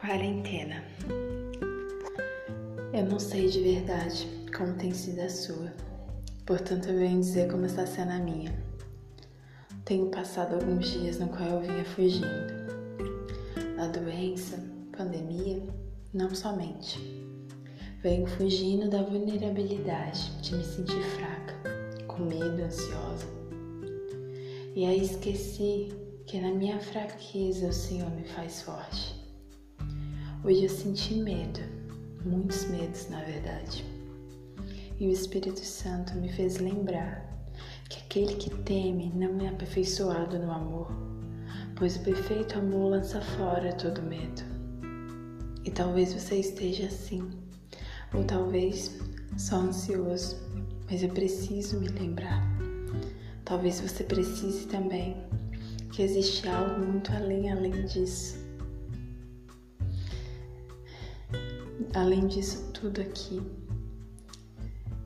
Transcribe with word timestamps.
Quarentena. 0.00 0.82
Eu 2.90 3.04
não 3.04 3.18
sei 3.18 3.50
de 3.50 3.60
verdade 3.60 4.26
como 4.56 4.72
tem 4.72 4.94
sido 4.94 5.20
a 5.20 5.28
sua, 5.28 5.74
portanto 6.46 6.88
eu 6.88 6.98
venho 6.98 7.20
dizer 7.20 7.50
como 7.50 7.66
está 7.66 7.84
sendo 7.84 8.12
a 8.12 8.18
minha. 8.18 8.50
Tenho 9.84 10.06
passado 10.06 10.54
alguns 10.54 10.90
dias 10.90 11.18
no 11.18 11.28
qual 11.28 11.50
eu 11.50 11.60
vinha 11.60 11.84
fugindo. 11.84 12.26
da 13.76 13.88
doença, 13.88 14.58
pandemia, 14.96 15.62
não 16.14 16.34
somente. 16.34 16.98
Venho 18.02 18.26
fugindo 18.26 18.88
da 18.88 19.02
vulnerabilidade 19.02 20.30
de 20.40 20.54
me 20.54 20.64
sentir 20.64 21.02
fraca, 21.02 21.54
com 22.06 22.24
medo, 22.24 22.62
ansiosa. 22.62 23.26
E 24.74 24.86
aí 24.86 25.02
esqueci 25.02 25.92
que 26.26 26.40
na 26.40 26.52
minha 26.52 26.80
fraqueza 26.80 27.68
o 27.68 27.72
Senhor 27.72 28.10
me 28.12 28.24
faz 28.24 28.62
forte 28.62 29.20
Hoje 30.42 30.64
eu 30.64 30.70
senti 30.70 31.16
medo, 31.16 31.60
muitos 32.24 32.64
medos 32.70 33.10
na 33.10 33.22
verdade. 33.22 33.84
E 34.98 35.06
o 35.06 35.10
Espírito 35.10 35.60
Santo 35.60 36.14
me 36.14 36.32
fez 36.32 36.56
lembrar 36.56 37.28
que 37.90 37.98
aquele 37.98 38.36
que 38.36 38.48
teme 38.62 39.12
não 39.14 39.38
é 39.42 39.48
aperfeiçoado 39.50 40.38
no 40.38 40.50
amor, 40.50 40.90
pois 41.76 41.96
o 41.96 42.00
perfeito 42.00 42.58
amor 42.58 42.92
lança 42.92 43.20
fora 43.20 43.74
todo 43.74 44.00
medo. 44.00 44.40
E 45.62 45.70
talvez 45.70 46.14
você 46.14 46.36
esteja 46.36 46.86
assim, 46.86 47.28
ou 48.14 48.24
talvez 48.24 48.98
só 49.36 49.56
ansioso, 49.56 50.38
mas 50.90 51.02
eu 51.02 51.10
preciso 51.10 51.78
me 51.78 51.88
lembrar. 51.88 52.42
Talvez 53.44 53.78
você 53.78 54.04
precise 54.04 54.66
também 54.68 55.18
que 55.92 56.00
existe 56.00 56.48
algo 56.48 56.82
muito 56.82 57.12
além 57.12 57.52
além 57.52 57.84
disso. 57.84 58.49
Além 61.94 62.26
disso 62.26 62.70
tudo 62.72 63.00
aqui, 63.00 63.40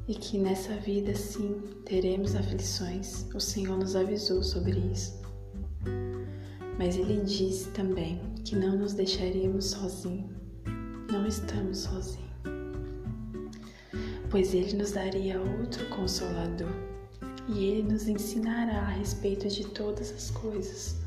e 0.07 0.15
que 0.15 0.39
nessa 0.39 0.77
vida 0.77 1.15
sim 1.15 1.61
teremos 1.85 2.35
aflições. 2.35 3.27
O 3.35 3.41
Senhor 3.41 3.79
nos 3.79 3.97
avisou 3.97 4.43
sobre 4.43 4.79
isso. 4.93 5.23
Mas 6.79 6.97
Ele 6.97 7.23
disse 7.23 7.71
também 7.71 8.21
que 8.45 8.55
não 8.55 8.77
nos 8.77 8.93
deixaríamos 8.93 9.67
sozinhos. 9.67 10.31
Não 11.11 11.27
estamos 11.27 11.79
sozinhos. 11.79 12.25
Pois 14.31 14.53
Ele 14.53 14.75
nos 14.75 14.93
daria 14.93 15.41
outro 15.41 15.87
consolador 15.89 16.73
e 17.49 17.65
Ele 17.65 17.93
nos 17.93 18.09
ensinará 18.09 18.81
a 18.81 18.89
respeito 18.89 19.49
de 19.49 19.65
todas 19.69 20.11
as 20.11 20.31
coisas. 20.31 21.04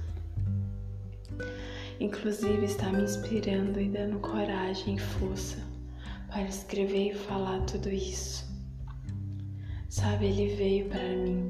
Inclusive 1.99 2.65
está 2.65 2.91
me 2.91 3.03
inspirando 3.03 3.81
e 3.81 3.89
dando 3.89 4.19
coragem 4.19 4.95
e 4.95 4.99
força 4.99 5.57
para 6.27 6.43
escrever 6.43 7.11
e 7.11 7.15
falar 7.15 7.61
tudo 7.61 7.89
isso. 7.89 8.45
Sabe, 9.89 10.27
ele 10.27 10.55
veio 10.55 10.89
para 10.89 11.01
mim, 11.01 11.47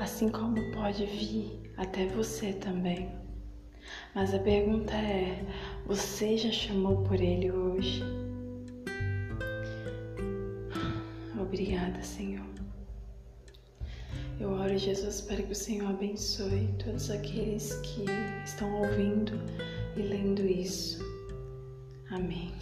assim 0.00 0.30
como 0.30 0.56
pode 0.72 1.04
vir 1.04 1.60
até 1.76 2.06
você 2.06 2.54
também. 2.54 3.10
Mas 4.14 4.32
a 4.32 4.38
pergunta 4.38 4.94
é: 4.94 5.44
você 5.86 6.38
já 6.38 6.50
chamou 6.50 7.02
por 7.04 7.20
ele 7.20 7.50
hoje? 7.52 8.02
Obrigada, 11.38 12.02
Senhor. 12.02 12.57
Eu 14.40 14.52
oro, 14.52 14.78
Jesus, 14.78 15.20
para 15.20 15.42
que 15.42 15.50
o 15.50 15.54
Senhor 15.54 15.90
abençoe 15.90 16.68
todos 16.84 17.10
aqueles 17.10 17.74
que 17.82 18.04
estão 18.44 18.72
ouvindo 18.82 19.32
e 19.96 20.02
lendo 20.02 20.42
isso. 20.46 21.00
Amém. 22.10 22.52